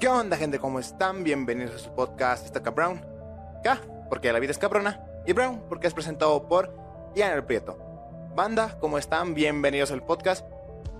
[0.00, 0.58] ¿Qué onda, gente?
[0.58, 1.22] ¿Cómo están?
[1.22, 3.04] Bienvenidos a su podcast Estaca Brown.
[3.62, 5.00] K, porque la vida es cabrona.
[5.26, 6.74] Y Brown, porque es presentado por
[7.14, 7.78] Ian Prieto.
[8.34, 9.34] Banda, ¿cómo están?
[9.34, 10.44] Bienvenidos al podcast.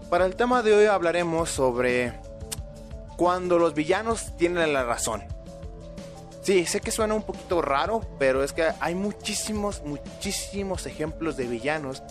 [0.09, 2.13] Para el tema de hoy hablaremos sobre
[3.17, 5.25] cuando los villanos tienen la razón.
[6.43, 11.49] Sí, sé que suena un poquito raro, pero es que hay muchísimos, muchísimos ejemplos de
[11.49, 12.05] villanos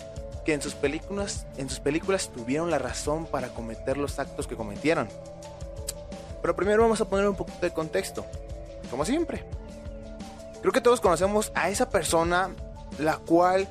[0.44, 4.58] que en sus películas, en sus películas tuvieron la razón para cometer los actos que
[4.58, 5.08] cometieron.
[6.42, 8.26] Pero primero vamos a poner un poquito de contexto,
[8.90, 9.46] como siempre.
[10.62, 12.52] Creo que todos conocemos a esa persona
[13.00, 13.68] la cual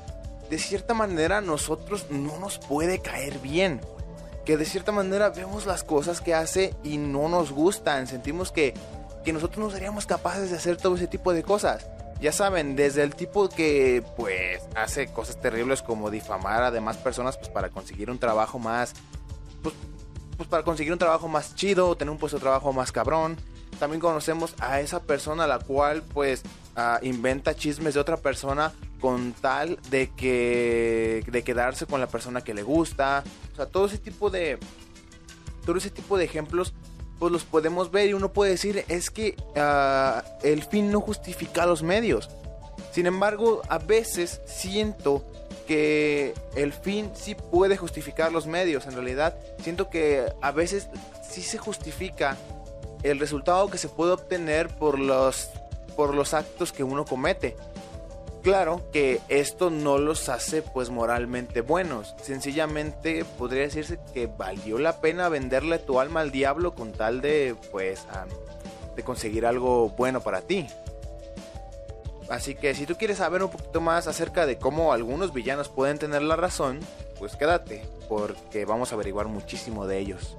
[0.49, 3.81] de cierta manera a nosotros no nos puede caer bien.
[4.45, 8.07] Que de cierta manera vemos las cosas que hace y no nos gustan.
[8.07, 8.73] Sentimos que,
[9.23, 11.87] que nosotros no seríamos capaces de hacer todo ese tipo de cosas.
[12.19, 17.37] Ya saben, desde el tipo que pues hace cosas terribles como difamar a demás personas
[17.37, 18.93] pues para conseguir un trabajo más
[19.63, 19.73] pues,
[20.41, 23.37] pues para conseguir un trabajo más chido, tener un puesto de trabajo más cabrón.
[23.77, 26.41] También conocemos a esa persona la cual pues
[26.75, 32.43] ah, inventa chismes de otra persona con tal de que de quedarse con la persona
[32.43, 33.23] que le gusta.
[33.53, 34.57] O sea, todo ese tipo de
[35.63, 36.73] todo ese tipo de ejemplos
[37.19, 41.67] pues los podemos ver y uno puede decir es que uh, el fin no justifica
[41.67, 42.31] los medios.
[42.91, 45.23] Sin embargo, a veces siento
[45.67, 48.85] que el fin sí puede justificar los medios.
[48.85, 50.89] En realidad, siento que a veces
[51.27, 52.37] sí se justifica
[53.03, 55.49] el resultado que se puede obtener por los,
[55.95, 57.55] por los actos que uno comete.
[58.41, 62.15] Claro que esto no los hace pues moralmente buenos.
[62.21, 67.55] Sencillamente podría decirse que valió la pena venderle tu alma al diablo con tal de
[67.71, 68.07] pues
[68.95, 70.67] de conseguir algo bueno para ti.
[72.31, 75.99] Así que si tú quieres saber un poquito más acerca de cómo algunos villanos pueden
[75.99, 76.79] tener la razón,
[77.19, 80.37] pues quédate, porque vamos a averiguar muchísimo de ellos.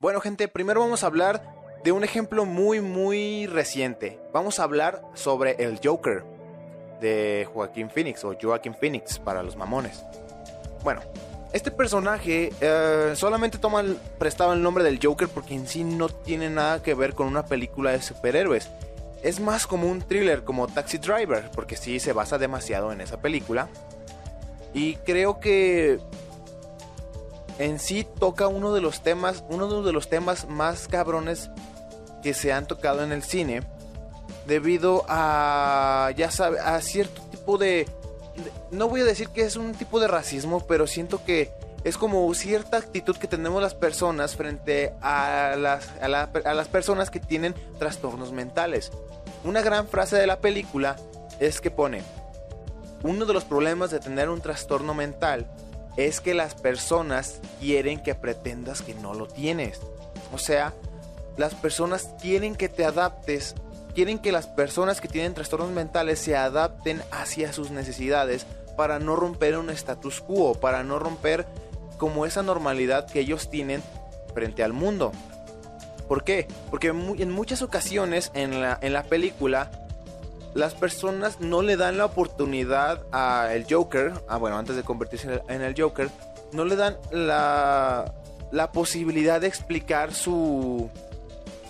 [0.00, 1.42] Bueno gente, primero vamos a hablar
[1.84, 4.18] de un ejemplo muy muy reciente.
[4.32, 6.24] Vamos a hablar sobre el Joker
[7.02, 10.02] de Joaquín Phoenix o Joaquín Phoenix para los mamones.
[10.84, 11.00] Bueno,
[11.54, 13.82] este personaje eh, solamente toma
[14.18, 17.46] prestado el nombre del Joker porque en sí no tiene nada que ver con una
[17.46, 18.68] película de superhéroes.
[19.22, 23.20] Es más como un thriller como Taxi Driver, porque sí se basa demasiado en esa
[23.22, 23.68] película.
[24.74, 25.98] Y creo que
[27.58, 31.50] en sí toca uno de los temas, uno de los temas más cabrones
[32.22, 33.62] que se han tocado en el cine,
[34.46, 37.88] debido a, ya sabe, a cierto tipo de,
[38.70, 41.52] no voy a decir que es un tipo de racismo, pero siento que
[41.84, 46.08] es como cierta actitud que tenemos las personas frente a las, a,
[46.54, 48.90] las personas que tienen trastornos mentales.
[49.44, 50.96] Una gran frase de la película
[51.40, 52.02] es que pone,
[53.02, 55.46] uno de los problemas de tener un trastorno mental
[55.98, 59.80] es que las personas quieren que pretendas que no lo tienes.
[60.32, 60.72] O sea,
[61.36, 63.54] las personas quieren que te adaptes,
[63.94, 68.46] quieren que las personas que tienen trastornos mentales se adapten hacia sus necesidades
[68.76, 71.46] para no romper un status quo, para no romper
[71.96, 73.82] como esa normalidad que ellos tienen
[74.34, 75.12] frente al mundo.
[76.08, 76.48] ¿Por qué?
[76.70, 79.70] Porque en muchas ocasiones en la, en la película
[80.54, 85.42] las personas no le dan la oportunidad a el Joker, ah, bueno, antes de convertirse
[85.48, 86.10] en el Joker,
[86.52, 88.14] no le dan la,
[88.52, 90.90] la posibilidad de explicar su,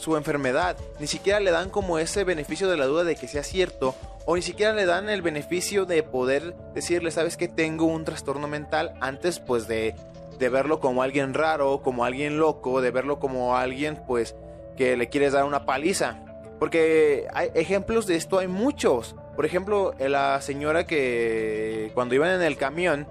[0.05, 0.77] su enfermedad.
[1.01, 3.95] Ni siquiera le dan como ese beneficio de la duda de que sea cierto.
[4.27, 8.47] O ni siquiera le dan el beneficio de poder decirle, sabes que tengo un trastorno
[8.47, 9.95] mental antes pues de,
[10.39, 14.37] de verlo como alguien raro, como alguien loco, de verlo como alguien pues
[14.77, 16.21] que le quieres dar una paliza.
[16.61, 19.17] Porque hay ejemplos de esto hay muchos.
[19.37, 23.09] Por ejemplo, la señora que cuando iban en el camión,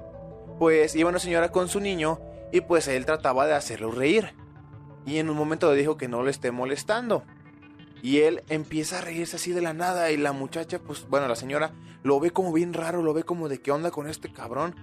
[0.59, 2.19] pues iba una señora con su niño
[2.51, 4.33] y pues él trataba de hacerlo reír.
[5.05, 7.23] Y en un momento le dijo que no le esté molestando.
[8.01, 11.35] Y él empieza a reírse así de la nada y la muchacha, pues bueno, la
[11.35, 11.71] señora
[12.03, 14.75] lo ve como bien raro, lo ve como de qué onda con este cabrón.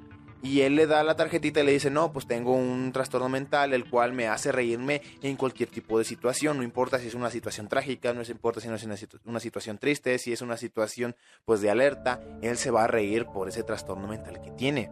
[0.42, 3.74] Y él le da la tarjetita y le dice, no, pues tengo un trastorno mental
[3.74, 7.30] el cual me hace reírme en cualquier tipo de situación, no importa si es una
[7.30, 8.94] situación trágica, no importa si no es una,
[9.26, 13.26] una situación triste, si es una situación pues de alerta, él se va a reír
[13.26, 14.90] por ese trastorno mental que tiene.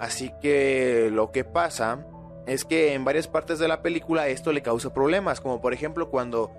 [0.00, 2.04] Así que lo que pasa
[2.46, 6.10] es que en varias partes de la película esto le causa problemas, como por ejemplo
[6.10, 6.50] cuando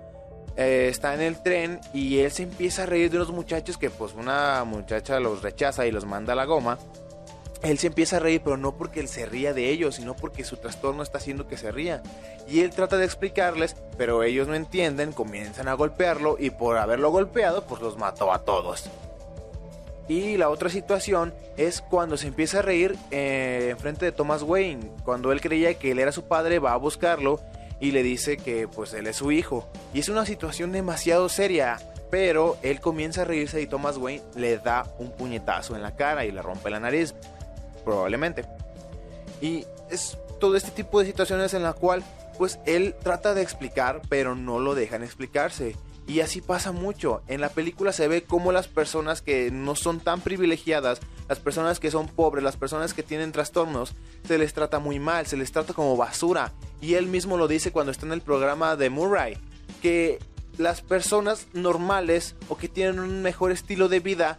[0.56, 3.90] eh, está en el tren y él se empieza a reír de unos muchachos que
[3.90, 6.78] pues una muchacha los rechaza y los manda a la goma
[7.62, 10.44] él se empieza a reír, pero no porque él se ría de ellos, sino porque
[10.44, 12.02] su trastorno está haciendo que se ría.
[12.46, 17.10] Y él trata de explicarles, pero ellos no entienden, comienzan a golpearlo y por haberlo
[17.10, 18.88] golpeado, pues los mató a todos.
[20.08, 24.90] Y la otra situación es cuando se empieza a reír eh, enfrente de Thomas Wayne,
[25.04, 27.40] cuando él creía que él era su padre, va a buscarlo
[27.78, 29.68] y le dice que pues él es su hijo.
[29.92, 31.78] Y es una situación demasiado seria,
[32.10, 36.24] pero él comienza a reírse y Thomas Wayne le da un puñetazo en la cara
[36.24, 37.14] y le rompe la nariz,
[37.84, 38.46] probablemente.
[39.42, 42.02] Y es todo este tipo de situaciones en la cual
[42.38, 45.76] pues él trata de explicar, pero no lo dejan explicarse.
[46.08, 47.20] Y así pasa mucho.
[47.28, 51.78] En la película se ve cómo las personas que no son tan privilegiadas, las personas
[51.80, 53.92] que son pobres, las personas que tienen trastornos,
[54.26, 56.52] se les trata muy mal, se les trata como basura.
[56.80, 59.36] Y él mismo lo dice cuando está en el programa de Murray,
[59.82, 60.18] que
[60.56, 64.38] las personas normales o que tienen un mejor estilo de vida,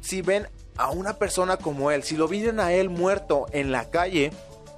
[0.00, 3.90] si ven a una persona como él, si lo vieran a él muerto en la
[3.90, 4.30] calle,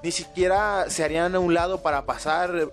[0.02, 2.72] ni siquiera se harían a un lado para pasar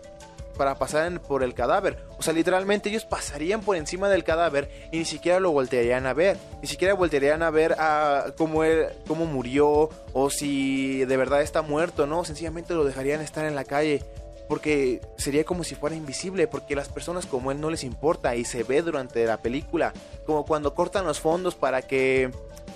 [0.58, 1.98] para pasar por el cadáver.
[2.18, 6.14] O sea, literalmente ellos pasarían por encima del cadáver y ni siquiera lo voltearían a
[6.14, 6.38] ver.
[6.62, 11.62] Ni siquiera voltearían a ver a cómo, él, cómo murió o si de verdad está
[11.62, 12.26] muerto, ¿no?
[12.26, 14.04] Sencillamente lo dejarían estar en la calle.
[14.50, 18.46] Porque sería como si fuera invisible, porque las personas como él no les importa y
[18.46, 19.94] se ve durante la película.
[20.26, 22.32] Como cuando cortan los fondos para que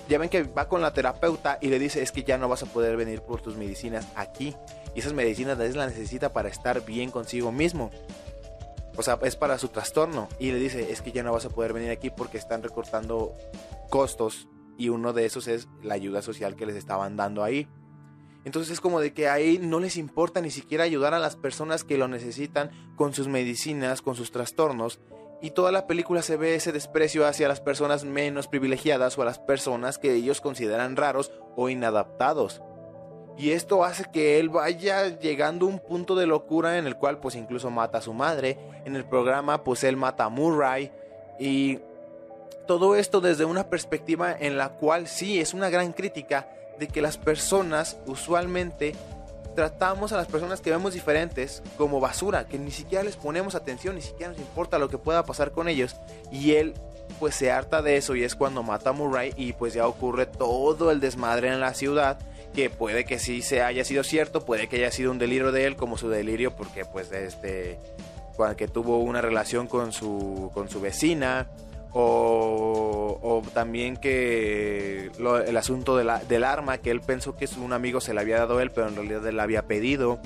[0.08, 2.62] ya ven que va con la terapeuta y le dice es que ya no vas
[2.62, 4.54] a poder venir por tus medicinas aquí.
[4.94, 7.90] Y esas medicinas las necesita para estar bien consigo mismo.
[8.96, 10.28] O sea, es para su trastorno.
[10.38, 13.34] Y le dice, es que ya no vas a poder venir aquí porque están recortando
[13.88, 14.48] costos.
[14.76, 17.68] Y uno de esos es la ayuda social que les estaban dando ahí.
[18.44, 21.84] Entonces es como de que ahí no les importa ni siquiera ayudar a las personas
[21.84, 25.00] que lo necesitan con sus medicinas, con sus trastornos.
[25.42, 29.24] Y toda la película se ve ese desprecio hacia las personas menos privilegiadas o a
[29.24, 32.62] las personas que ellos consideran raros o inadaptados.
[33.36, 37.18] Y esto hace que él vaya llegando a un punto de locura en el cual
[37.18, 38.56] pues incluso mata a su madre.
[38.84, 40.92] En el programa pues él mata a Murray.
[41.40, 41.80] Y
[42.68, 46.48] todo esto desde una perspectiva en la cual sí es una gran crítica
[46.78, 48.94] de que las personas usualmente
[49.54, 53.96] tratamos a las personas que vemos diferentes como basura, que ni siquiera les ponemos atención,
[53.96, 55.96] ni siquiera nos importa lo que pueda pasar con ellos.
[56.30, 56.74] Y él
[57.18, 60.26] pues se harta de eso y es cuando mata a Murray y pues ya ocurre
[60.26, 62.18] todo el desmadre en la ciudad
[62.54, 65.66] que puede que sí se haya sido cierto, puede que haya sido un delirio de
[65.66, 67.78] él como su delirio porque pues este
[68.56, 71.48] que tuvo una relación con su con su vecina
[71.92, 75.10] o, también que
[75.46, 78.70] el asunto del arma, que él pensó que un amigo se le había dado él,
[78.70, 80.18] pero en realidad él había pedido.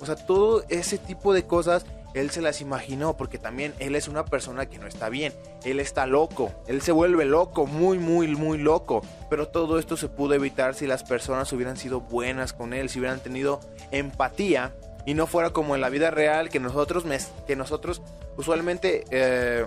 [0.00, 1.84] O sea, todo ese tipo de cosas
[2.14, 5.32] él se las imaginó, porque también él es una persona que no está bien,
[5.64, 9.02] él está loco, él se vuelve loco, muy, muy, muy loco.
[9.28, 12.98] Pero todo esto se pudo evitar si las personas hubieran sido buenas con él, si
[12.98, 13.60] hubieran tenido
[13.90, 14.74] empatía
[15.04, 17.04] y no fuera como en la vida real que nosotros,
[17.46, 18.02] que nosotros
[18.36, 19.04] usualmente...
[19.10, 19.66] Eh,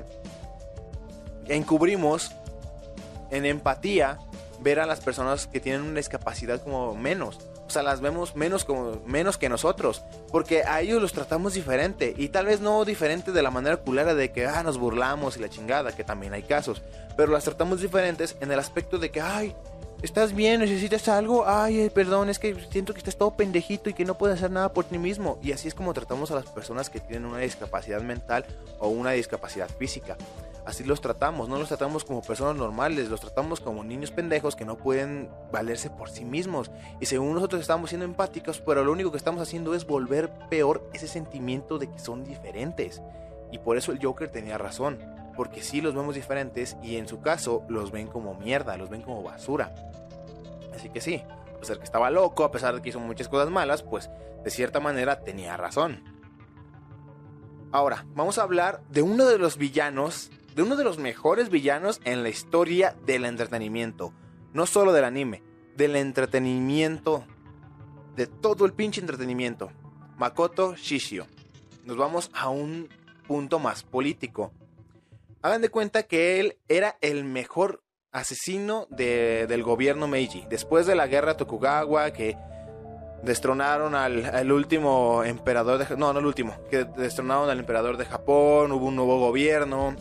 [1.47, 2.31] encubrimos
[3.29, 4.19] en empatía
[4.59, 7.39] ver a las personas que tienen una discapacidad como menos.
[7.67, 12.13] O sea, las vemos menos como menos que nosotros, porque a ellos los tratamos diferente
[12.17, 15.39] y tal vez no diferente de la manera culera de que ah, nos burlamos y
[15.39, 16.81] la chingada, que también hay casos,
[17.15, 19.55] pero las tratamos diferentes en el aspecto de que ay,
[20.01, 20.61] ¿Estás bien?
[20.61, 21.47] ¿Necesitas algo?
[21.47, 24.49] Ay, eh, perdón, es que siento que estás todo pendejito y que no puedes hacer
[24.49, 25.37] nada por ti mismo.
[25.43, 28.43] Y así es como tratamos a las personas que tienen una discapacidad mental
[28.79, 30.17] o una discapacidad física.
[30.65, 34.65] Así los tratamos, no los tratamos como personas normales, los tratamos como niños pendejos que
[34.65, 36.71] no pueden valerse por sí mismos.
[36.99, 40.89] Y según nosotros estamos siendo empáticos, pero lo único que estamos haciendo es volver peor
[40.93, 43.03] ese sentimiento de que son diferentes.
[43.51, 44.97] Y por eso el Joker tenía razón
[45.35, 49.01] porque sí los vemos diferentes y en su caso los ven como mierda, los ven
[49.01, 49.73] como basura.
[50.73, 51.23] Así que sí,
[51.55, 54.09] a pesar que estaba loco, a pesar de que hizo muchas cosas malas, pues
[54.43, 56.03] de cierta manera tenía razón.
[57.71, 62.01] Ahora, vamos a hablar de uno de los villanos, de uno de los mejores villanos
[62.03, 64.13] en la historia del entretenimiento.
[64.53, 65.41] No solo del anime,
[65.77, 67.23] del entretenimiento,
[68.15, 69.71] de todo el pinche entretenimiento.
[70.17, 71.27] Makoto Shishio.
[71.85, 72.89] Nos vamos a un
[73.27, 74.51] punto más político.
[75.43, 80.45] Hagan de cuenta que él era el mejor asesino del gobierno Meiji.
[80.49, 82.37] Después de la guerra Tokugawa, que
[83.23, 88.71] destronaron al, último emperador de no, no el último, que destronaron al emperador de Japón,
[88.71, 89.95] hubo un nuevo gobierno.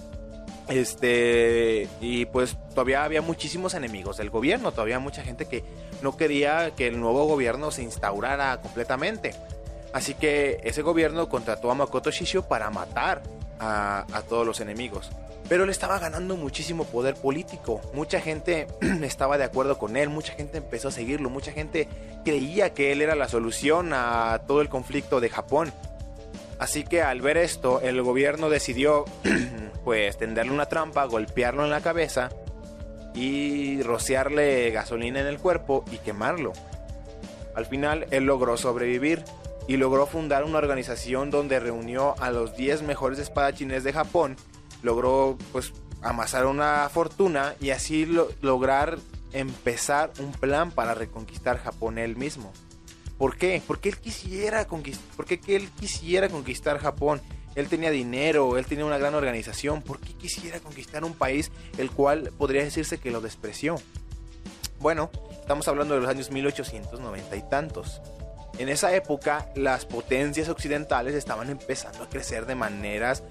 [0.68, 5.64] Este, y pues todavía había muchísimos enemigos del gobierno, todavía mucha gente que
[6.02, 9.34] no quería que el nuevo gobierno se instaurara completamente.
[9.92, 13.22] Así que ese gobierno contrató a Makoto Shishio para matar
[13.58, 15.10] a, a todos los enemigos
[15.50, 17.80] pero él estaba ganando muchísimo poder político.
[17.92, 18.68] Mucha gente
[19.02, 21.88] estaba de acuerdo con él, mucha gente empezó a seguirlo, mucha gente
[22.24, 25.72] creía que él era la solución a todo el conflicto de Japón.
[26.60, 29.06] Así que al ver esto, el gobierno decidió
[29.84, 32.28] pues tenderle una trampa, golpearlo en la cabeza
[33.12, 36.52] y rociarle gasolina en el cuerpo y quemarlo.
[37.56, 39.24] Al final él logró sobrevivir
[39.66, 44.36] y logró fundar una organización donde reunió a los 10 mejores espadachines de Japón,
[44.82, 45.72] logró pues
[46.02, 48.06] amasar una fortuna y así
[48.40, 48.98] lograr
[49.32, 52.52] empezar un plan para reconquistar Japón él mismo.
[53.18, 53.62] ¿Por qué?
[53.66, 57.20] Porque él quisiera conquistar, él quisiera conquistar Japón.
[57.54, 59.82] Él tenía dinero, él tenía una gran organización.
[59.82, 63.76] ¿Por qué quisiera conquistar un país el cual podría decirse que lo despreció?
[64.78, 68.00] Bueno, estamos hablando de los años 1890 y tantos.
[68.58, 73.22] En esa época, las potencias occidentales estaban empezando a crecer de maneras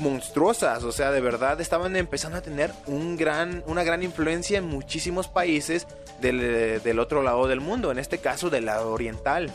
[0.00, 4.66] monstruosas, o sea, de verdad estaban empezando a tener un gran, una gran influencia en
[4.66, 5.86] muchísimos países
[6.20, 9.50] del, del otro lado del mundo, en este caso del lado oriental.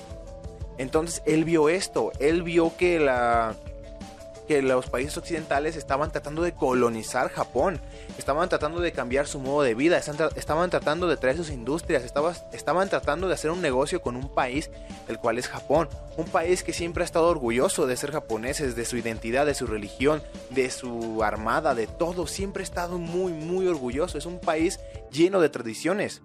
[0.77, 3.55] Entonces él vio esto, él vio que la,
[4.47, 7.79] que los países occidentales estaban tratando de colonizar Japón,
[8.17, 12.89] estaban tratando de cambiar su modo de vida, estaban tratando de traer sus industrias, estaban
[12.89, 14.69] tratando de hacer un negocio con un país,
[15.07, 18.85] el cual es Japón, un país que siempre ha estado orgulloso de ser japoneses, de
[18.85, 23.67] su identidad, de su religión, de su armada, de todo, siempre ha estado muy, muy
[23.67, 24.79] orgulloso, es un país
[25.11, 26.21] lleno de tradiciones.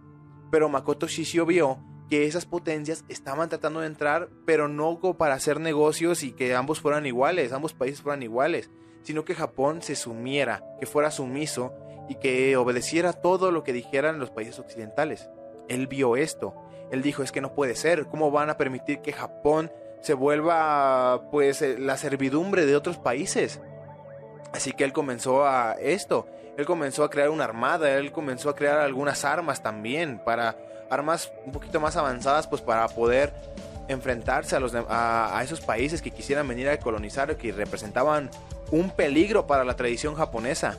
[0.50, 5.60] Pero Makoto Shishio vio que esas potencias estaban tratando de entrar, pero no para hacer
[5.60, 8.70] negocios y que ambos fueran iguales, ambos países fueran iguales,
[9.02, 11.74] sino que Japón se sumiera, que fuera sumiso
[12.08, 15.28] y que obedeciera todo lo que dijeran los países occidentales.
[15.68, 16.54] Él vio esto,
[16.90, 21.28] él dijo es que no puede ser, ¿cómo van a permitir que Japón se vuelva
[21.32, 23.60] pues eh, la servidumbre de otros países?
[24.52, 28.54] Así que él comenzó a esto, él comenzó a crear una armada, él comenzó a
[28.54, 30.56] crear algunas armas también para
[30.90, 33.32] armas un poquito más avanzadas pues para poder
[33.88, 38.30] enfrentarse a, los, a, esos países que quisieran venir a colonizar, que representaban
[38.70, 40.76] un peligro para la tradición japonesa.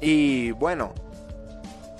[0.00, 0.94] Y bueno,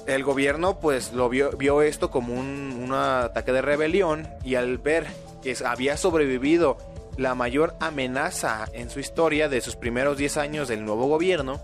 [0.07, 4.79] el gobierno pues lo vio, vio esto como un, un, ataque de rebelión y al
[4.79, 5.07] ver
[5.43, 6.79] que había sobrevivido
[7.17, 11.61] la mayor amenaza en su historia de sus primeros 10 años del nuevo gobierno,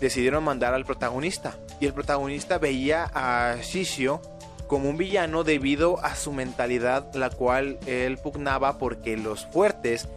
[0.00, 1.56] decidieron mandar al protagonista.
[1.80, 4.20] Y el protagonista veía a Shishio
[4.66, 10.08] como un villano debido a su mentalidad, la cual él pugnaba porque los fuertes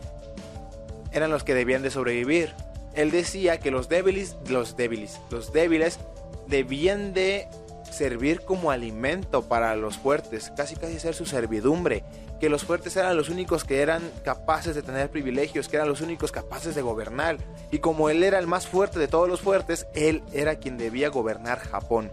[1.12, 2.54] eran los que debían de sobrevivir.
[2.94, 6.00] Él decía que los débiles, los débiles, los débiles
[6.48, 7.48] debían de
[7.92, 12.04] servir como alimento para los fuertes, casi casi ser su servidumbre,
[12.40, 16.02] que los fuertes eran los únicos que eran capaces de tener privilegios, que eran los
[16.02, 17.38] únicos capaces de gobernar,
[17.72, 21.10] y como él era el más fuerte de todos los fuertes, él era quien debía
[21.10, 22.12] gobernar Japón.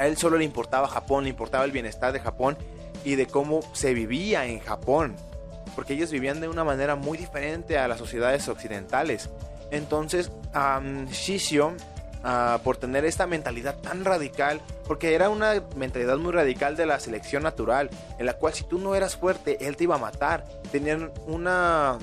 [0.00, 2.56] A él solo le importaba Japón, le importaba el bienestar de Japón
[3.04, 5.14] y de cómo se vivía en Japón,
[5.76, 9.28] porque ellos vivían de una manera muy diferente a las sociedades occidentales.
[9.70, 11.74] Entonces, um, Shishio,
[12.24, 16.98] ah, por tener esta mentalidad tan radical, porque era una mentalidad muy radical de la
[16.98, 20.46] selección natural, en la cual si tú no eras fuerte, él te iba a matar.
[20.72, 21.98] Tenían una,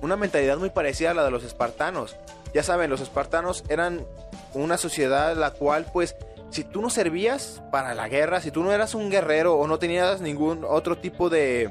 [0.00, 2.16] una mentalidad muy parecida a la de los espartanos.
[2.54, 4.06] Ya saben, los espartanos eran
[4.54, 6.16] una sociedad la cual pues
[6.50, 9.78] si tú no servías para la guerra, si tú no eras un guerrero o no
[9.78, 11.70] tenías ningún otro tipo de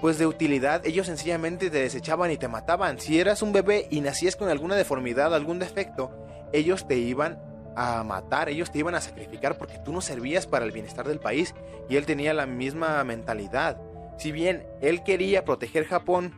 [0.00, 2.98] pues de utilidad, ellos sencillamente te desechaban y te mataban.
[2.98, 6.10] Si eras un bebé y nacías con alguna deformidad, algún defecto,
[6.52, 7.38] ellos te iban
[7.76, 11.20] a matar, ellos te iban a sacrificar porque tú no servías para el bienestar del
[11.20, 11.54] país
[11.88, 13.78] y él tenía la misma mentalidad.
[14.18, 16.34] Si bien él quería proteger Japón,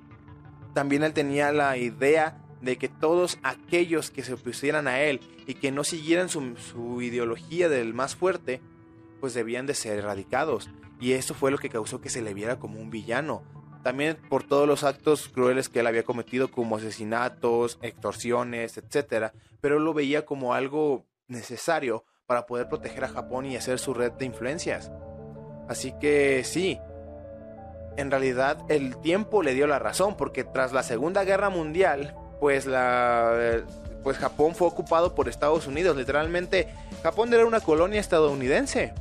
[0.75, 5.55] también él tenía la idea de que todos aquellos que se opusieran a él y
[5.55, 8.61] que no siguieran su, ideología del más fuerte,
[9.21, 10.71] pues debían de ser erradicados.
[11.01, 13.43] Y eso fue lo que causó que se le viera como un villano.
[13.83, 19.33] También por todos los actos crueles que él había cometido, como asesinatos, extorsiones, etc.
[19.61, 23.93] Pero él lo veía como algo necesario para poder proteger a Japón y hacer su
[23.93, 24.93] red de influencias.
[25.69, 26.79] Así que sí,
[27.97, 32.67] en realidad el tiempo le dio la razón, porque tras la Segunda Guerra Mundial, pues
[32.67, 33.63] la
[34.03, 35.97] pues Japón fue ocupado por Estados Unidos.
[35.97, 36.67] Literalmente,
[37.05, 38.93] Japón era una colonia estadounidense.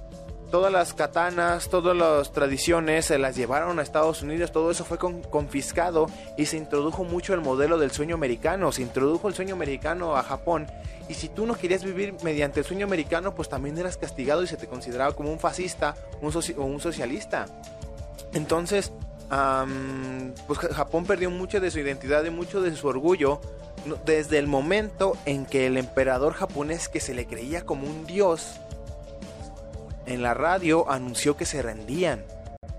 [0.52, 5.00] Todas las katanas, todas las tradiciones se las llevaron a Estados Unidos, todo eso fue
[5.00, 6.06] confiscado
[6.38, 10.22] y se introdujo mucho el modelo del sueño americano, se introdujo el sueño americano a
[10.22, 10.68] Japón
[11.10, 14.48] y si tú no querías vivir mediante el sueño americano, pues también eras castigado y
[14.48, 17.48] se te consideraba como un fascista o un socialista.
[18.34, 18.94] Entonces,
[20.48, 23.40] pues Japón perdió mucho de su identidad y mucho de su orgullo
[24.06, 28.60] desde el momento en que el emperador japonés que se le creía como un dios
[30.06, 32.24] en la radio anunció que se rendían.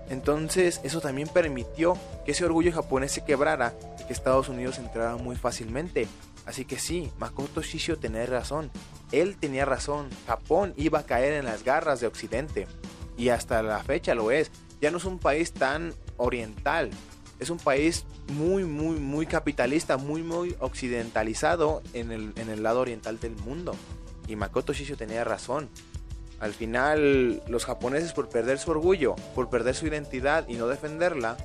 [0.09, 5.15] Entonces eso también permitió que ese orgullo japonés se quebrara y que Estados Unidos entrara
[5.15, 6.07] muy fácilmente.
[6.45, 8.69] Así que sí, Makoto Shishio tenía razón.
[9.11, 10.09] él tenía razón.
[10.27, 12.67] Japón iba a caer en las garras de Occidente.
[13.17, 14.51] Y hasta la fecha lo es.
[14.81, 16.89] Ya no es un país tan oriental.
[17.39, 22.81] Es un país muy, muy, muy capitalista, muy, muy occidentalizado en el, en el lado
[22.81, 23.75] oriental del mundo.
[24.27, 25.69] Y Makoto Shishio tenía razón.
[26.39, 31.37] Al final, los japoneses por perder su orgullo, por perder su identidad y no defenderla,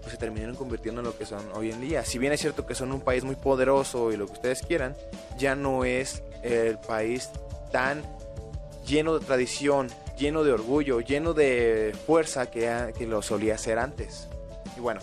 [0.00, 2.04] pues se terminaron convirtiendo en lo que son hoy en día.
[2.04, 4.96] Si bien es cierto que son un país muy poderoso y lo que ustedes quieran,
[5.38, 7.30] ya no es el país
[7.70, 8.02] tan
[8.84, 9.88] lleno de tradición,
[10.22, 14.28] lleno de orgullo, lleno de fuerza que, lo solía ser antes.
[14.76, 15.00] Y bueno,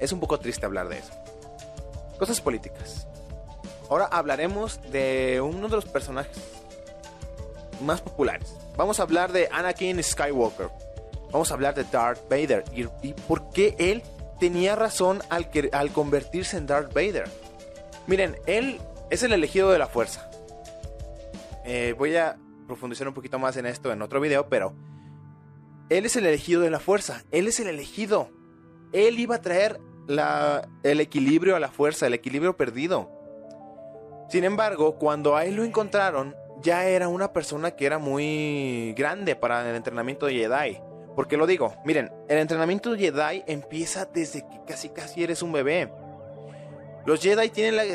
[0.00, 1.12] es un poco triste hablar de eso.
[2.18, 3.06] Cosas políticas.
[3.90, 6.38] Ahora hablaremos de uno de los personajes
[7.82, 8.56] más populares.
[8.76, 10.70] Vamos a hablar de Anakin Skywalker.
[11.30, 14.02] Vamos a hablar de Darth Vader y, por qué él
[14.40, 17.28] tenía razón al convertirse en Darth Vader.
[18.06, 18.80] Miren, él
[19.10, 20.30] es el elegido de la fuerza.
[21.64, 24.74] Eh, voy a profundizar un poquito más en esto en otro video, pero
[25.88, 27.24] él es el elegido de la fuerza.
[27.30, 28.30] Él es el elegido.
[28.92, 33.10] Él iba a traer la, el equilibrio a la fuerza, el equilibrio perdido.
[34.28, 39.36] Sin embargo, cuando a él lo encontraron, ya era una persona que era muy grande
[39.36, 40.80] para el entrenamiento de Jedi.
[41.14, 41.74] ¿Por qué lo digo?
[41.84, 45.92] Miren, el entrenamiento de Jedi empieza desde que casi casi eres un bebé.
[47.06, 47.50] Los Jedi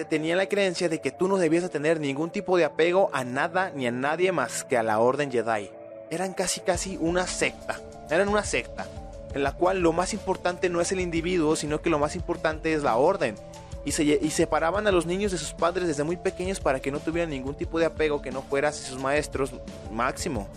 [0.06, 3.72] tenían la creencia de que tú no debías tener ningún tipo de apego a nada
[3.76, 5.70] ni a nadie más que a la Orden Jedi.
[6.10, 7.80] Eran casi casi una secta.
[8.10, 8.88] Eran una secta
[9.34, 12.74] en la cual lo más importante no es el individuo, sino que lo más importante
[12.74, 13.36] es la orden
[13.84, 17.00] y, se, separaban a los niños de sus padres desde muy pequeños para que no
[17.00, 19.52] tuvieran ningún tipo de apego que no fuera hacia sus maestros
[19.92, 20.48] máximo.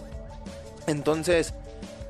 [0.87, 1.55] Entonces,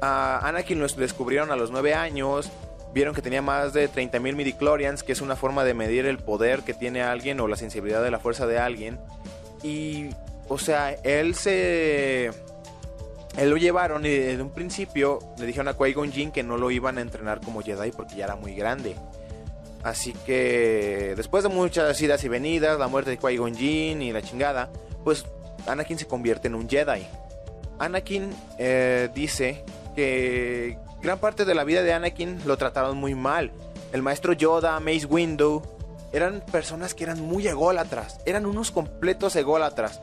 [0.01, 2.51] a Anakin lo descubrieron a los 9 años,
[2.95, 6.63] vieron que tenía más de 30.000 midichlorians, que es una forma de medir el poder
[6.63, 8.99] que tiene alguien o la sensibilidad de la fuerza de alguien.
[9.63, 10.11] Y,
[10.49, 12.31] o sea, él se...
[13.37, 16.71] Él lo llevaron y desde un principio le dijeron a Qui-Gon Jinn que no lo
[16.71, 18.95] iban a entrenar como Jedi porque ya era muy grande.
[19.83, 24.23] Así que después de muchas idas y venidas, la muerte de Qui-Gon Jinn y la
[24.23, 24.71] chingada,
[25.03, 25.27] pues
[25.67, 27.05] Anakin se convierte en un Jedi.
[27.81, 29.65] Anakin eh, dice
[29.97, 33.53] que gran parte de la vida de Anakin lo trataron muy mal.
[33.93, 35.63] El maestro Yoda, Mace Windu,
[36.13, 40.01] eran personas que eran muy ególatras, eran unos completos ególatras,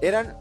[0.00, 0.38] eran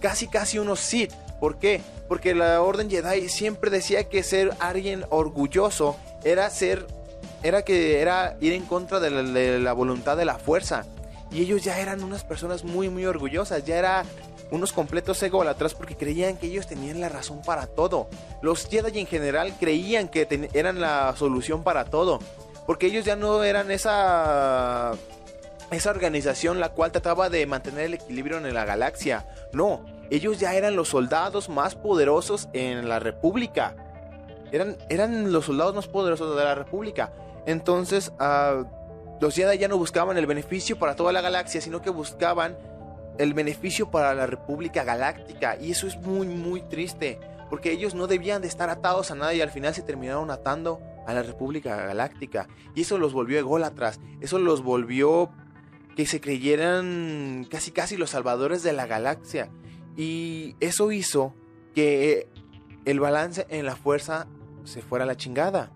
[0.00, 1.12] casi casi unos Sith.
[1.38, 1.80] ¿Por qué?
[2.08, 6.86] Porque la Orden Jedi siempre decía que ser alguien orgulloso era ser
[7.44, 10.84] era que era ir en contra de la, voluntad de la fuerza.
[11.30, 13.64] Y ellos ya eran unas personas muy, muy orgullosas.
[13.64, 14.06] Ya eran
[14.54, 18.08] unos completos ególatras porque creían que ellos tenían la razón para todo.
[18.40, 22.20] Los Jedi en general creían que eran la solución para todo.
[22.66, 24.92] Porque ellos ya no eran esa
[25.70, 29.26] esa organización la cual trataba de mantener el equilibrio en la galaxia.
[29.52, 33.74] No, ellos ya eran los soldados más poderosos en la República.
[34.52, 37.12] Eran, eran los soldados más poderosos de la República.
[37.46, 38.64] Entonces, uh,
[39.20, 42.56] los Jedi ya no buscaban el beneficio para toda la galaxia, sino que buscaban
[43.18, 45.56] el beneficio para la República Galáctica.
[45.60, 49.34] Y eso es muy, muy triste, porque ellos no debían de estar atados a nada
[49.34, 52.48] y al final se terminaron atando a la República Galáctica.
[52.74, 55.30] Y eso los volvió ególatras, eso los volvió
[55.96, 59.50] que se creyeran casi casi los salvadores de la galaxia.
[59.96, 61.34] Y eso hizo
[61.74, 62.28] que
[62.84, 64.26] el balance en la fuerza
[64.64, 65.70] se fuera a la chingada.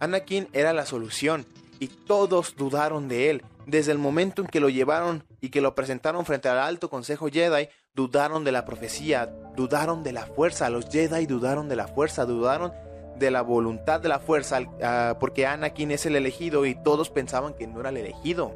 [0.00, 1.46] Anakin era la solución
[1.78, 3.44] y todos dudaron de él.
[3.66, 7.28] Desde el momento en que lo llevaron y que lo presentaron frente al alto consejo
[7.28, 9.26] Jedi, dudaron de la profecía,
[9.56, 10.70] dudaron de la fuerza.
[10.70, 12.72] Los Jedi dudaron de la fuerza, dudaron
[13.18, 17.54] de la voluntad de la fuerza, ah, porque Anakin es el elegido y todos pensaban
[17.54, 18.54] que no era el elegido.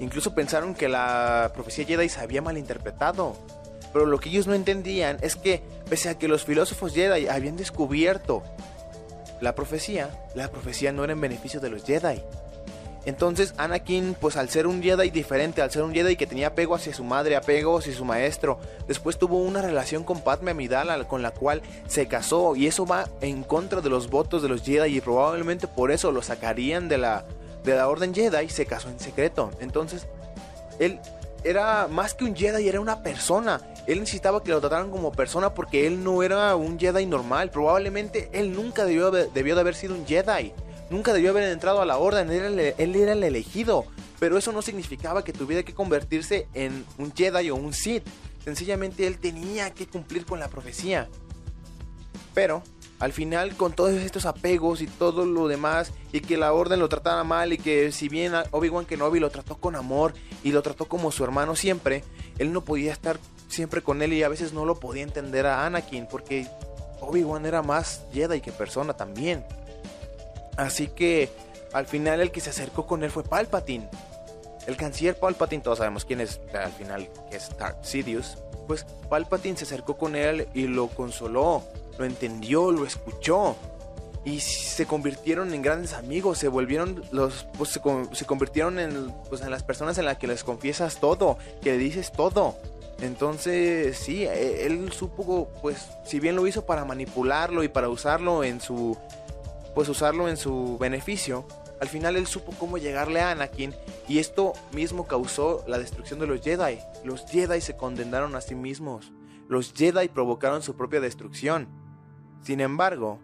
[0.00, 3.36] Incluso pensaron que la profecía Jedi se había malinterpretado.
[3.92, 7.56] Pero lo que ellos no entendían es que, pese a que los filósofos Jedi habían
[7.56, 8.42] descubierto
[9.42, 12.22] la profecía, la profecía no era en beneficio de los Jedi.
[13.08, 16.74] Entonces Anakin, pues al ser un Jedi diferente, al ser un Jedi que tenía apego
[16.74, 21.22] hacia su madre, apego hacia su maestro, después tuvo una relación con Padme Amidala con
[21.22, 24.98] la cual se casó y eso va en contra de los votos de los Jedi
[24.98, 27.24] y probablemente por eso lo sacarían de la,
[27.64, 29.52] de la Orden Jedi y se casó en secreto.
[29.58, 30.06] Entonces,
[30.78, 31.00] él
[31.44, 33.62] era más que un Jedi, era una persona.
[33.86, 37.48] Él necesitaba que lo trataran como persona porque él no era un Jedi normal.
[37.48, 40.52] Probablemente él nunca debió, debió de haber sido un Jedi.
[40.90, 42.30] Nunca debió haber entrado a la orden.
[42.30, 43.84] Él, él era el elegido.
[44.18, 48.04] Pero eso no significaba que tuviera que convertirse en un Jedi o un Sith.
[48.44, 51.08] Sencillamente él tenía que cumplir con la profecía.
[52.34, 52.62] Pero
[52.98, 56.88] al final con todos estos apegos y todo lo demás y que la orden lo
[56.88, 60.86] tratara mal y que si bien Obi-Wan Kenobi lo trató con amor y lo trató
[60.86, 62.02] como su hermano siempre,
[62.38, 65.64] él no podía estar siempre con él y a veces no lo podía entender a
[65.64, 66.48] Anakin porque
[67.00, 69.44] Obi-Wan era más Jedi que persona también.
[70.58, 71.30] Así que
[71.72, 73.88] al final el que se acercó con él fue Palpatine.
[74.66, 78.36] El canciller Palpatine, todos sabemos quién es al final, que es Darth Sidious.
[78.66, 81.64] Pues Palpatine se acercó con él y lo consoló
[81.98, 83.56] lo entendió, lo escuchó.
[84.24, 89.50] Y se convirtieron en grandes amigos, se volvieron los, pues se, convirtieron en, pues, en
[89.50, 92.56] las personas en las que les confiesas todo, que le dices todo.
[93.00, 98.44] Entonces, sí, e, él supo, pues, si bien lo hizo para manipularlo y para usarlo
[98.44, 98.98] en su,
[99.74, 101.46] pues usarlo en su beneficio,
[101.80, 103.72] al final él supo cómo llegarle a Anakin
[104.08, 106.78] y esto mismo causó la destrucción de los Jedi.
[107.04, 109.12] Los Jedi se condenaron a sí mismos.
[109.48, 111.68] Los Jedi provocaron su propia destrucción.
[112.42, 113.20] Sin embargo,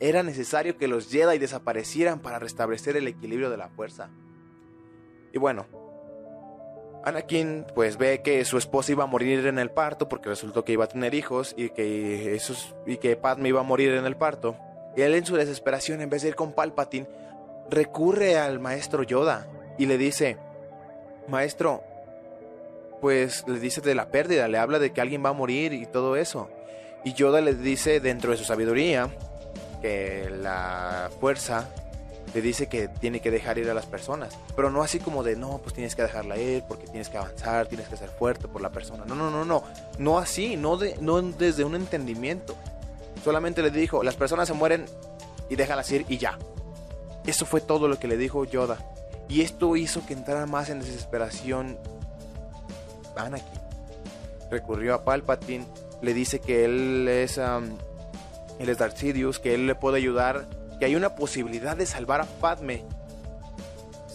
[0.00, 4.10] era necesario que los Jedi desaparecieran para restablecer el equilibrio de la fuerza.
[5.32, 5.66] Y bueno,
[7.04, 10.72] Anakin pues ve que su esposa iba a morir en el parto porque resultó que
[10.72, 12.38] iba a tener hijos y que,
[12.86, 14.56] y que Padme iba a morir en el parto.
[14.96, 17.06] Él en su desesperación, en vez de ir con Palpatine,
[17.70, 19.46] recurre al maestro Yoda
[19.76, 20.38] y le dice,
[21.28, 21.84] maestro,
[23.00, 25.86] pues le dice de la pérdida, le habla de que alguien va a morir y
[25.86, 26.48] todo eso.
[27.04, 29.08] Y Yoda le dice dentro de su sabiduría
[29.80, 31.68] que la fuerza
[32.34, 35.36] le dice que tiene que dejar ir a las personas, pero no así como de
[35.36, 38.60] no, pues tienes que dejarla ir porque tienes que avanzar, tienes que ser fuerte por
[38.60, 39.04] la persona.
[39.06, 39.64] No, no, no, no,
[39.98, 42.54] no así, no de no desde un entendimiento.
[43.28, 44.86] Solamente le dijo, las personas se mueren
[45.50, 46.38] y déjalas ir y ya.
[47.26, 48.78] Eso fue todo lo que le dijo Yoda.
[49.28, 51.78] Y esto hizo que entrara más en desesperación
[53.16, 53.60] Anakin.
[54.50, 55.66] Recurrió a Palpatine
[56.00, 60.46] le dice que él es, él es Darth Sidious, que él le puede ayudar,
[60.78, 62.82] que hay una posibilidad de salvar a Padme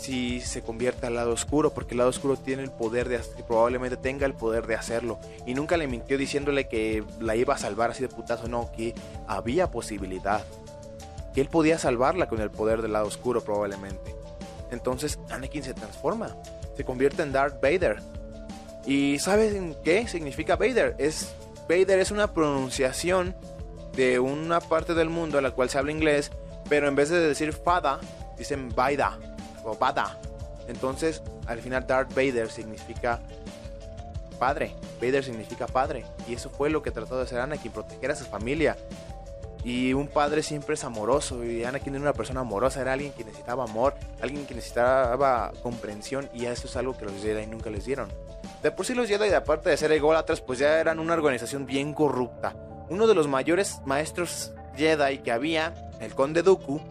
[0.03, 3.95] si se convierte al lado oscuro, porque el lado oscuro tiene el poder de probablemente
[3.95, 5.17] tenga el poder de hacerlo.
[5.45, 8.93] Y nunca le mintió diciéndole que la iba a salvar así de putazo, no, que
[9.27, 10.43] había posibilidad.
[11.33, 14.13] Que él podía salvarla con el poder del lado oscuro probablemente.
[14.71, 16.35] Entonces Anakin se transforma,
[16.75, 18.01] se convierte en Darth Vader.
[18.85, 20.95] ¿Y saben qué significa Vader?
[20.97, 21.33] Es
[21.69, 23.37] Vader es una pronunciación
[23.95, 26.29] de una parte del mundo a la cual se habla inglés,
[26.67, 28.01] pero en vez de decir fada,
[28.37, 29.17] dicen Vaida
[29.63, 29.77] o.
[30.67, 33.19] Entonces, al final Darth Vader significa
[34.39, 34.75] padre.
[35.01, 36.05] Vader significa padre.
[36.27, 38.77] Y eso fue lo que trató de hacer Anakin, proteger a su familia.
[39.63, 41.43] Y un padre siempre es amoroso.
[41.43, 46.29] Y Anakin era una persona amorosa, era alguien que necesitaba amor, alguien que necesitaba comprensión.
[46.33, 48.09] Y eso es algo que los Jedi nunca les dieron.
[48.61, 51.93] De por sí los Jedi, aparte de ser ególatras, pues ya eran una organización bien
[51.93, 52.53] corrupta.
[52.89, 56.81] Uno de los mayores maestros Jedi que había, el conde Dooku,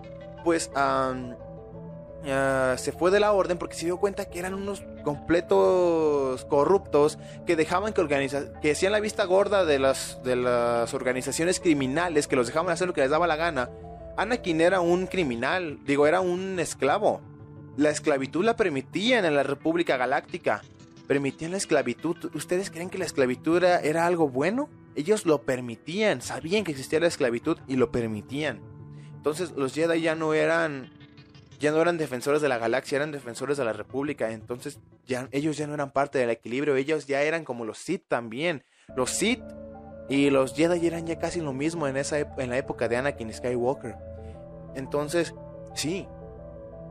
[0.44, 0.70] pues
[2.24, 7.56] se fue de la orden porque se dio cuenta que eran unos completos corruptos que
[7.56, 12.37] dejaban que organiza que hacían la vista gorda de las, de las organizaciones criminales, que
[12.37, 13.70] los dejaban hacer lo que les daba la gana.
[14.16, 17.20] Anakin era un criminal, digo, era un esclavo.
[17.76, 20.62] La esclavitud la permitían en la República Galáctica
[21.12, 22.30] permitían la esclavitud.
[22.35, 24.70] ¿Ustedes creen que la esclavitud era, algo bueno?
[24.94, 28.61] Ellos lo permitían, sabían que existía la esclavitud y lo permitían.
[29.14, 30.90] Entonces los Jedi ya no eran
[31.62, 34.33] ya no eran defensores de la galaxia, eran defensores de la República.
[34.33, 38.03] Entonces ya, ellos ya no eran parte del equilibrio, ellos ya eran como los Sith
[38.09, 38.64] también.
[38.96, 39.44] Los Sith
[40.09, 43.33] y los Jedi eran ya casi lo mismo en, esa, en la época de Anakin
[43.33, 43.94] Skywalker.
[44.75, 45.37] Entonces,
[45.75, 46.09] sí,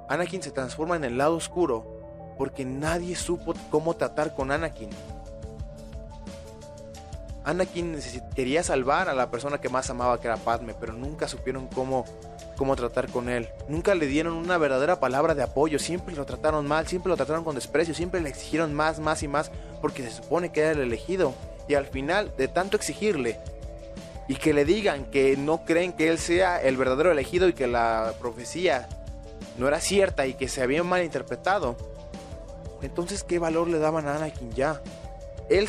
[0.07, 4.89] Anakin se transforma en el lado oscuro porque nadie supo cómo tratar con Anakin.
[7.43, 7.99] Anakin
[8.35, 12.05] quería salvar a la persona que más amaba, que era Padme, pero nunca supieron cómo,
[12.61, 13.49] cómo tratar con él.
[13.67, 17.43] Nunca le dieron una verdadera palabra de apoyo, siempre lo trataron mal, siempre lo trataron
[17.43, 19.49] con desprecio, siempre le exigieron más, más y más,
[19.81, 21.33] porque se supone que era el elegido.
[21.67, 23.39] Y al final, de tanto exigirle,
[24.27, 27.65] y que le digan que no creen que él sea el verdadero elegido y que
[27.65, 28.87] la profecía
[29.57, 31.75] no era cierta y que se había malinterpretado,
[32.83, 34.83] entonces, ¿qué valor le daban a Anakin ya?
[35.49, 35.67] Él,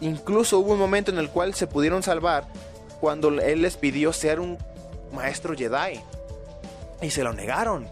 [0.00, 2.44] incluso hubo un momento en el cual se pudieron salvar
[3.00, 4.56] cuando él les pidió ser un
[5.12, 6.00] maestro Jedi.
[7.00, 7.88] Y se lo negaron.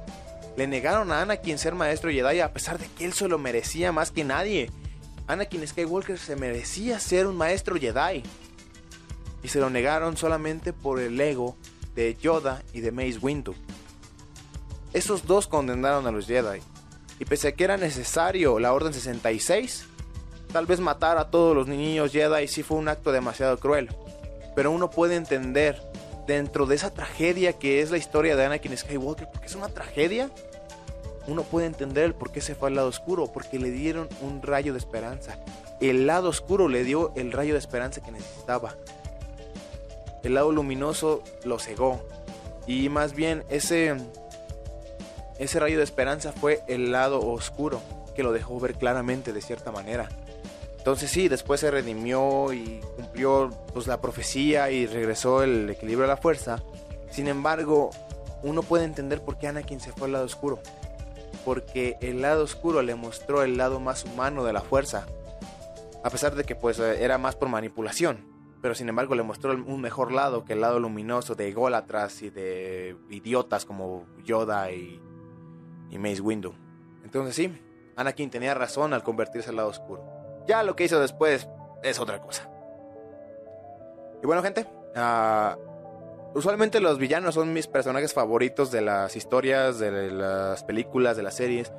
[0.57, 3.93] Le negaron a Anakin ser maestro Jedi a pesar de que él se lo merecía
[3.93, 4.71] más que nadie.
[5.27, 8.23] Anakin Skywalker se merecía ser un maestro Jedi.
[9.43, 11.57] Y se lo negaron solamente por el ego
[11.95, 13.55] de Yoda y de Mace Windu.
[14.93, 16.61] Esos dos condenaron a los Jedi.
[17.19, 19.87] Y pese a que era necesario la Orden 66,
[20.53, 23.89] tal vez matar a todos los niños Jedi sí fue un acto demasiado cruel.
[24.57, 25.81] Pero uno puede entender
[26.31, 30.31] dentro de esa tragedia que es la historia de Anakin Skywalker, porque es una tragedia,
[31.27, 34.41] uno puede entender el por qué se fue al lado oscuro, porque le dieron un
[34.41, 35.39] rayo de esperanza.
[35.81, 38.77] El lado oscuro le dio el rayo de esperanza que necesitaba.
[40.23, 42.01] El lado luminoso lo cegó.
[42.65, 43.97] Y más bien ese,
[45.41, 47.81] ese rayo de esperanza fue el lado oscuro,
[48.15, 50.09] que lo dejó ver claramente de cierta manera.
[50.81, 56.09] Entonces sí, después se redimió y cumplió pues, la profecía y regresó el equilibrio de
[56.09, 56.63] la fuerza.
[57.11, 57.91] Sin embargo,
[58.43, 60.61] uno puede entender por qué Anakin se fue al lado oscuro
[61.45, 65.07] porque el lado oscuro le mostró el lado más humano de la fuerza.
[66.03, 68.27] A pesar de que pues era más por manipulación,
[68.63, 72.31] pero sin embargo le mostró un mejor lado que el lado luminoso de ególatras y
[72.31, 75.01] de idiotas como Yoda y,
[75.91, 76.55] y Mace Windu.
[77.05, 77.53] Entonces sí,
[77.97, 80.20] Anakin tenía razón al convertirse al lado oscuro.
[80.51, 81.47] Ya lo que hizo después
[81.81, 82.51] es otra cosa.
[84.21, 85.71] Y bueno gente, uh,
[86.35, 91.35] Usualmente los villanos son mis personajes favoritos de las historias, de las películas, de las
[91.35, 91.73] series,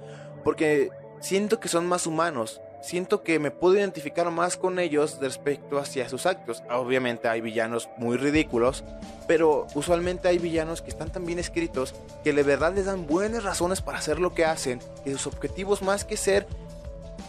[0.45, 5.77] porque siento que son más humanos, siento que me puedo identificar más con ellos respecto
[5.77, 6.63] hacia sus actos.
[6.69, 8.85] Obviamente hay villanos muy ridículos,
[9.27, 13.43] pero usualmente hay villanos que están tan bien escritos que de verdad les dan buenas
[13.43, 16.47] razones para hacer lo que hacen, y sus objetivos más que ser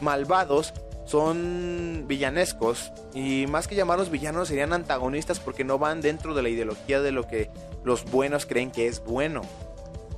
[0.00, 0.72] malvados
[1.12, 6.48] son villanescos y más que llamarlos villanos serían antagonistas porque no van dentro de la
[6.48, 7.50] ideología de lo que
[7.84, 9.42] los buenos creen que es bueno.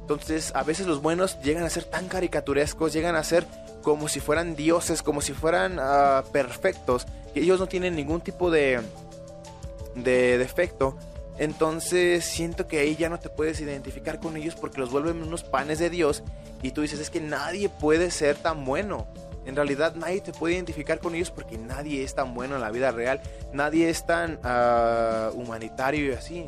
[0.03, 3.45] Entonces a veces los buenos llegan a ser tan caricaturescos, llegan a ser
[3.83, 8.53] como si fueran dioses, como si fueran uh, perfectos, que ellos no tienen ningún tipo
[8.53, 8.81] de,
[9.97, 10.97] de defecto.
[11.39, 15.43] Entonces siento que ahí ya no te puedes identificar con ellos porque los vuelven unos
[15.43, 16.23] panes de Dios
[16.63, 19.09] y tú dices es que nadie puede ser tan bueno.
[19.47, 22.71] En realidad nadie te puede identificar con ellos porque nadie es tan bueno en la
[22.71, 23.21] vida real,
[23.53, 26.47] nadie es tan uh, humanitario y así.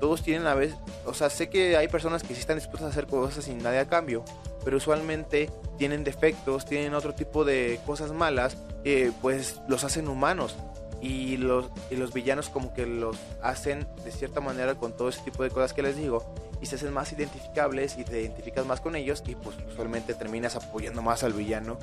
[0.00, 2.90] Todos tienen a veces, o sea, sé que hay personas que sí están dispuestas a
[2.90, 4.24] hacer cosas sin nadie a cambio,
[4.64, 10.56] pero usualmente tienen defectos, tienen otro tipo de cosas malas que pues los hacen humanos.
[11.00, 15.20] Y los, y los villanos como que los hacen de cierta manera con todo ese
[15.20, 16.24] tipo de cosas que les digo
[16.60, 20.56] y se hacen más identificables y te identificas más con ellos y pues usualmente terminas
[20.56, 21.78] apoyando más al villano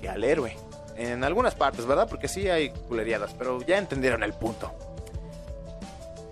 [0.00, 0.56] que al héroe.
[0.96, 2.08] En algunas partes, ¿verdad?
[2.08, 4.72] Porque sí hay culeriadas, pero ya entendieron el punto.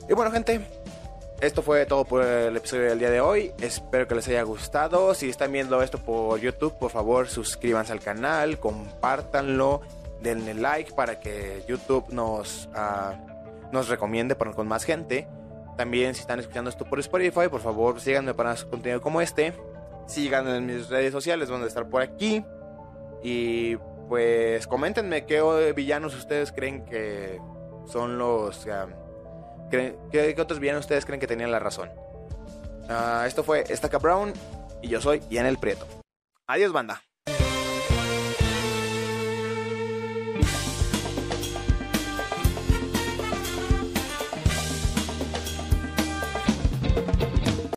[0.08, 0.60] Y bueno, gente,
[1.40, 3.52] esto fue todo por el episodio del día de hoy.
[3.60, 5.14] Espero que les haya gustado.
[5.14, 9.82] Si están viendo esto por YouTube, por favor suscríbanse al canal, compártanlo,
[10.20, 13.14] denle like para que YouTube nos, uh,
[13.72, 15.28] nos recomiende con más gente.
[15.78, 19.52] También si están escuchando esto por Spotify, por favor síganme para más contenido como este.
[20.08, 22.44] Sigan en mis redes sociales, van a estar por aquí.
[23.22, 23.76] Y
[24.08, 27.40] pues coméntenme qué villanos ustedes creen que
[27.86, 28.66] son los...
[29.70, 31.90] ¿qué, otros villanos ustedes creen que tenían la razón?
[32.90, 34.32] Uh, esto fue Estaca Brown
[34.82, 35.86] y yo soy Ian el Prieto.
[36.48, 37.07] Adiós banda.